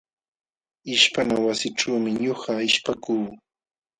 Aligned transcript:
Ishpana 0.93 1.35
wasićhuumi 1.45 2.09
ñuqa 2.23 2.53
ishpakuu. 2.67 3.25